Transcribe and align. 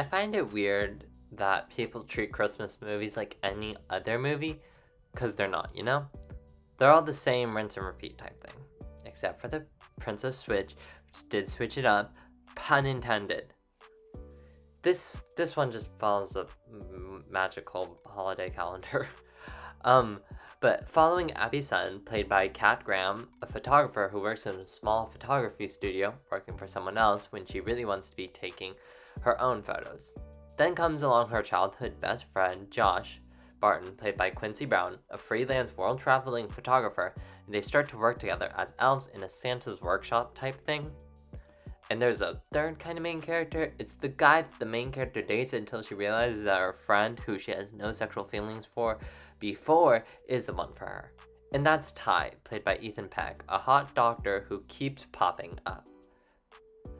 I 0.00 0.04
find 0.04 0.34
it 0.34 0.50
weird 0.50 1.04
that 1.32 1.68
people 1.68 2.04
treat 2.04 2.32
Christmas 2.32 2.78
movies 2.80 3.18
like 3.18 3.36
any 3.42 3.76
other 3.90 4.18
movie 4.18 4.58
because 5.12 5.34
they're 5.34 5.46
not, 5.46 5.68
you 5.74 5.82
know? 5.82 6.06
They're 6.78 6.90
all 6.90 7.02
the 7.02 7.12
same 7.12 7.54
rinse 7.54 7.76
and 7.76 7.84
repeat 7.84 8.16
type 8.16 8.42
thing, 8.42 8.88
except 9.04 9.42
for 9.42 9.48
the 9.48 9.66
Princess 10.00 10.38
Switch, 10.38 10.74
which 11.04 11.28
did 11.28 11.50
switch 11.50 11.76
it 11.76 11.84
up, 11.84 12.14
pun 12.54 12.86
intended. 12.86 13.52
This 14.80 15.20
this 15.36 15.54
one 15.54 15.70
just 15.70 15.90
follows 15.98 16.34
a 16.34 16.46
m- 16.72 17.22
magical 17.30 18.00
holiday 18.06 18.48
calendar. 18.56 19.06
um, 19.84 20.20
but 20.60 20.88
following 20.88 21.30
Abby 21.32 21.60
Sutton, 21.60 22.00
played 22.00 22.26
by 22.26 22.48
Kat 22.48 22.82
Graham, 22.84 23.28
a 23.42 23.46
photographer 23.46 24.08
who 24.10 24.22
works 24.22 24.46
in 24.46 24.54
a 24.54 24.66
small 24.66 25.04
photography 25.04 25.68
studio, 25.68 26.14
working 26.32 26.56
for 26.56 26.66
someone 26.66 26.96
else 26.96 27.26
when 27.32 27.44
she 27.44 27.60
really 27.60 27.84
wants 27.84 28.08
to 28.08 28.16
be 28.16 28.28
taking 28.28 28.72
her 29.22 29.40
own 29.40 29.62
photos. 29.62 30.14
Then 30.56 30.74
comes 30.74 31.02
along 31.02 31.28
her 31.28 31.42
childhood 31.42 32.00
best 32.00 32.26
friend, 32.32 32.70
Josh 32.70 33.18
Barton, 33.60 33.94
played 33.94 34.16
by 34.16 34.30
Quincy 34.30 34.64
Brown, 34.64 34.98
a 35.10 35.18
freelance 35.18 35.76
world 35.76 36.00
traveling 36.00 36.48
photographer, 36.48 37.14
and 37.44 37.54
they 37.54 37.60
start 37.60 37.88
to 37.90 37.98
work 37.98 38.18
together 38.18 38.50
as 38.56 38.72
elves 38.78 39.08
in 39.14 39.22
a 39.22 39.28
Santa's 39.28 39.80
workshop 39.82 40.34
type 40.34 40.60
thing. 40.60 40.90
And 41.90 42.00
there's 42.00 42.20
a 42.20 42.40
third 42.52 42.78
kind 42.78 42.96
of 42.96 43.04
main 43.04 43.20
character. 43.20 43.68
It's 43.78 43.94
the 43.94 44.08
guy 44.08 44.42
that 44.42 44.58
the 44.58 44.64
main 44.64 44.90
character 44.92 45.22
dates 45.22 45.52
until 45.52 45.82
she 45.82 45.94
realizes 45.94 46.44
that 46.44 46.60
her 46.60 46.72
friend, 46.72 47.18
who 47.20 47.38
she 47.38 47.50
has 47.50 47.72
no 47.72 47.92
sexual 47.92 48.24
feelings 48.24 48.64
for 48.64 48.98
before, 49.40 50.04
is 50.28 50.44
the 50.44 50.54
one 50.54 50.72
for 50.72 50.86
her. 50.86 51.12
And 51.52 51.66
that's 51.66 51.90
Ty, 51.92 52.30
played 52.44 52.64
by 52.64 52.78
Ethan 52.78 53.08
Peck, 53.08 53.42
a 53.48 53.58
hot 53.58 53.92
doctor 53.96 54.46
who 54.48 54.62
keeps 54.68 55.06
popping 55.10 55.58
up. 55.66 55.84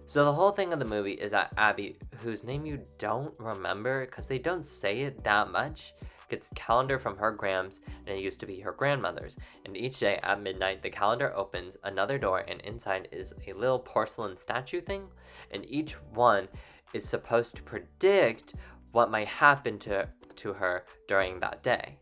So 0.07 0.25
the 0.25 0.33
whole 0.33 0.51
thing 0.51 0.73
of 0.73 0.79
the 0.79 0.85
movie 0.85 1.13
is 1.13 1.31
that 1.31 1.55
Abby, 1.57 1.97
whose 2.19 2.43
name 2.43 2.67
you 2.67 2.81
don't 2.99 3.39
remember 3.39 4.07
because 4.07 4.27
they 4.27 4.39
don't 4.39 4.65
say 4.65 5.03
it 5.03 5.23
that 5.25 5.51
much, 5.51 5.95
gets 6.29 6.49
calendar 6.55 6.99
from 6.99 7.17
her 7.17 7.33
grams 7.33 7.81
and 8.07 8.17
it 8.17 8.23
used 8.23 8.41
to 8.41 8.47
be 8.47 8.61
her 8.61 8.73
grandmother's. 8.73 9.37
And 9.65 9.77
each 9.77 9.99
day 9.99 10.19
at 10.23 10.41
midnight, 10.41 10.83
the 10.83 10.91
calendar 10.91 11.33
opens 11.35 11.77
another 11.85 12.19
door 12.19 12.45
and 12.49 12.61
inside 12.63 13.09
is 13.13 13.35
a 13.47 13.53
little 13.53 13.79
porcelain 13.79 14.37
statue 14.37 14.81
thing. 14.81 15.09
And 15.51 15.65
each 15.69 15.95
one 16.15 16.49
is 16.95 17.09
supposed 17.09 17.57
to 17.57 17.63
predict 17.63 18.55
what 18.93 19.11
might 19.11 19.29
happen 19.29 19.79
to, 19.81 20.09
to 20.37 20.53
her 20.53 20.85
during 21.07 21.37
that 21.37 21.63
day. 21.63 21.99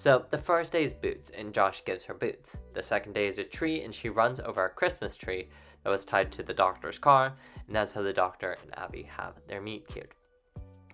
So 0.00 0.24
the 0.30 0.38
first 0.38 0.72
day 0.72 0.82
is 0.82 0.94
boots, 0.94 1.30
and 1.36 1.52
Josh 1.52 1.84
gives 1.84 2.04
her 2.04 2.14
boots. 2.14 2.56
The 2.72 2.82
second 2.82 3.12
day 3.12 3.26
is 3.26 3.36
a 3.36 3.44
tree, 3.44 3.82
and 3.82 3.94
she 3.94 4.08
runs 4.08 4.40
over 4.40 4.64
a 4.64 4.70
Christmas 4.70 5.14
tree 5.14 5.50
that 5.84 5.90
was 5.90 6.06
tied 6.06 6.32
to 6.32 6.42
the 6.42 6.54
doctor's 6.54 6.98
car, 6.98 7.34
and 7.66 7.74
that's 7.74 7.92
how 7.92 8.00
the 8.00 8.10
doctor 8.10 8.56
and 8.62 8.78
Abby 8.78 9.02
have 9.02 9.34
their 9.46 9.60
meet 9.60 9.86
cute. 9.86 10.08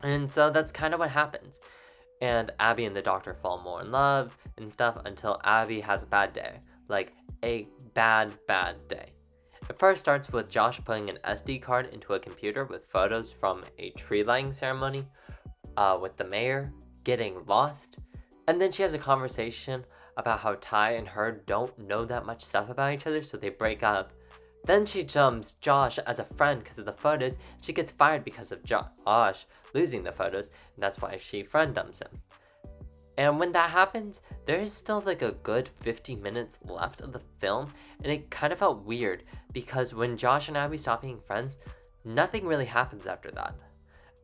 And 0.03 0.29
so 0.29 0.51
that's 0.51 0.73
kind 0.73 0.93
of 0.93 0.99
what 0.99 1.11
happens 1.11 1.61
and 2.21 2.51
Abby 2.59 2.85
and 2.85 2.97
the 2.97 3.03
doctor 3.03 3.33
fall 3.33 3.63
more 3.63 3.81
in 3.81 3.93
love 3.93 4.37
and 4.57 4.73
stuff 4.73 4.99
until 5.05 5.41
Abby 5.45 5.81
has 5.81 6.03
a 6.03 6.07
bad 6.07 6.33
day. 6.33 6.59
Like 6.89 7.13
a 7.45 7.69
bad, 7.95 8.35
bad 8.49 8.83
day. 8.89 9.13
It 9.71 9.79
first 9.79 10.01
starts 10.01 10.33
with 10.33 10.49
Josh 10.49 10.81
putting 10.85 11.11
an 11.11 11.19
SD 11.23 11.63
card 11.63 11.91
into 11.93 12.15
a 12.15 12.19
computer 12.19 12.65
with 12.65 12.87
photos 12.87 13.31
from 13.31 13.63
a 13.79 13.91
tree 13.91 14.25
lighting 14.25 14.53
ceremony 14.53 15.07
uh, 15.77 15.97
with 16.03 16.17
the 16.17 16.25
mayor, 16.25 16.73
getting 17.05 17.45
lost, 17.47 17.99
and 18.47 18.61
then 18.61 18.73
she 18.73 18.83
has 18.83 18.95
a 18.95 18.99
conversation 18.99 19.85
about 20.17 20.41
how 20.41 20.57
Ty 20.61 20.93
and 20.93 21.09
her 21.09 21.43
don't 21.47 21.79
know 21.79 22.05
that 22.05 22.27
much 22.27 22.45
stuff 22.45 22.69
about 22.71 22.93
each 22.93 23.07
other, 23.07 23.23
so 23.23 23.37
they 23.37 23.51
break 23.51 23.83
up. 23.83 24.13
Then 24.65 24.85
she 24.85 25.05
jumps 25.05 25.53
Josh 25.61 25.99
as 25.99 26.19
a 26.19 26.25
friend 26.25 26.63
because 26.63 26.79
of 26.79 26.87
the 26.87 26.93
photos. 26.93 27.39
She 27.61 27.73
gets 27.73 27.93
fired 27.93 28.25
because 28.25 28.51
of 28.51 28.65
Josh 28.65 29.47
losing 29.75 30.03
the 30.03 30.13
photos, 30.13 30.49
and 30.75 30.83
that's 30.83 31.01
why 31.01 31.19
she 31.23 31.43
friend 31.43 31.75
dumps 31.75 32.01
him. 32.01 32.09
And 33.19 33.39
when 33.39 33.53
that 33.53 33.71
happens, 33.71 34.21
there 34.45 34.61
is 34.61 34.73
still 34.73 35.03
like 35.07 35.23
a 35.23 35.33
good 35.43 35.69
50 35.69 36.17
minutes 36.17 36.59
left 36.67 37.01
of 37.01 37.13
the 37.13 37.23
film, 37.39 37.73
and 38.03 38.13
it 38.13 38.31
kind 38.31 38.53
of 38.53 38.59
felt 38.59 38.85
weird 38.85 39.23
because 39.53 39.95
when 39.95 40.17
Josh 40.17 40.49
and 40.49 40.57
Abby 40.57 40.77
stop 40.79 41.03
being 41.03 41.21
friends, 41.21 41.59
nothing 42.05 42.47
really 42.47 42.67
happens 42.67 43.07
after 43.07 43.31
that. 43.33 43.55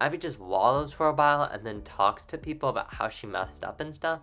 Abby 0.03 0.19
just 0.19 0.41
wallows 0.41 0.91
for 0.91 1.07
a 1.07 1.15
while 1.15 1.45
and 1.45 1.65
then 1.65 1.81
talks 1.83 2.27
to 2.27 2.37
people 2.37 2.69
about 2.69 2.93
how 2.93 3.07
she 3.07 3.29
messed 3.29 3.63
up 3.63 3.81
and 3.81 3.95
stuff. 3.95 4.19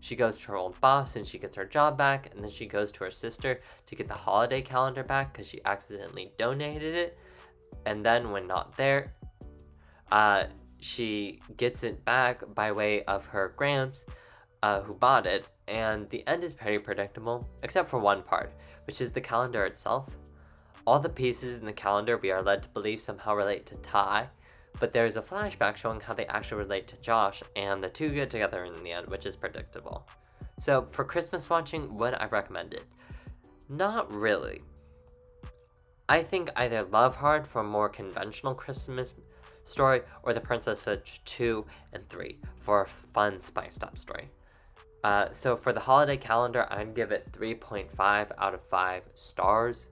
She 0.00 0.14
goes 0.14 0.38
to 0.40 0.48
her 0.48 0.56
old 0.56 0.78
boss 0.78 1.16
and 1.16 1.26
she 1.26 1.38
gets 1.38 1.56
her 1.56 1.64
job 1.64 1.96
back, 1.96 2.30
and 2.30 2.38
then 2.38 2.50
she 2.50 2.66
goes 2.66 2.92
to 2.92 3.04
her 3.04 3.10
sister 3.10 3.56
to 3.86 3.94
get 3.94 4.08
the 4.08 4.12
holiday 4.12 4.60
calendar 4.60 5.02
back 5.02 5.32
because 5.32 5.48
she 5.48 5.64
accidentally 5.64 6.32
donated 6.36 6.94
it. 6.94 7.18
And 7.86 8.04
then, 8.04 8.30
when 8.30 8.46
not 8.46 8.76
there, 8.76 9.06
uh, 10.10 10.44
she 10.80 11.40
gets 11.56 11.82
it 11.82 12.04
back 12.04 12.42
by 12.54 12.70
way 12.70 13.02
of 13.04 13.24
her 13.24 13.54
Gramps, 13.56 14.04
uh, 14.62 14.82
who 14.82 14.92
bought 14.92 15.26
it, 15.26 15.46
and 15.66 16.10
the 16.10 16.26
end 16.26 16.44
is 16.44 16.52
pretty 16.52 16.78
predictable, 16.78 17.48
except 17.62 17.88
for 17.88 17.98
one 17.98 18.22
part, 18.22 18.52
which 18.86 19.00
is 19.00 19.12
the 19.12 19.20
calendar 19.20 19.64
itself. 19.64 20.08
All 20.86 20.98
the 20.98 21.08
pieces 21.08 21.58
in 21.58 21.64
the 21.64 21.72
calendar 21.72 22.18
we 22.18 22.30
are 22.30 22.42
led 22.42 22.62
to 22.64 22.68
believe 22.68 23.00
somehow 23.00 23.34
relate 23.34 23.64
to 23.66 23.76
Ty, 23.76 24.28
but 24.80 24.90
there's 24.90 25.16
a 25.16 25.22
flashback 25.22 25.76
showing 25.76 26.00
how 26.00 26.14
they 26.14 26.26
actually 26.26 26.58
relate 26.58 26.88
to 26.88 26.96
Josh, 26.96 27.42
and 27.56 27.82
the 27.82 27.88
two 27.88 28.08
get 28.08 28.30
together 28.30 28.64
in 28.64 28.82
the 28.82 28.92
end, 28.92 29.10
which 29.10 29.26
is 29.26 29.36
predictable. 29.36 30.06
So, 30.58 30.86
for 30.90 31.04
Christmas 31.04 31.48
watching, 31.50 31.92
would 31.92 32.14
I 32.14 32.26
recommend 32.26 32.74
it? 32.74 32.84
Not 33.68 34.12
really. 34.12 34.60
I 36.08 36.22
think 36.22 36.50
either 36.56 36.82
Love 36.82 37.16
Hard 37.16 37.46
for 37.46 37.60
a 37.60 37.64
more 37.64 37.88
conventional 37.88 38.54
Christmas 38.54 39.14
story, 39.64 40.02
or 40.22 40.34
The 40.34 40.40
Princess 40.40 40.82
Switch 40.82 41.22
2 41.24 41.64
and 41.92 42.08
3 42.08 42.38
for 42.58 42.82
a 42.82 42.88
fun 42.88 43.40
spiced 43.40 43.82
up 43.82 43.96
story. 43.96 44.28
Uh, 45.04 45.30
so 45.32 45.56
for 45.56 45.72
the 45.72 45.80
holiday 45.80 46.16
calendar, 46.16 46.66
I'd 46.70 46.94
give 46.94 47.12
it 47.12 47.30
3.5 47.32 48.30
out 48.38 48.54
of 48.54 48.62
5 48.62 49.02
stars. 49.14 49.86